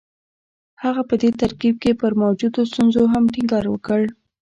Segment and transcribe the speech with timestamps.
[0.83, 4.01] هغه په دې ترکيب کې پر موجودو ستونزو هم ټينګار وکړ.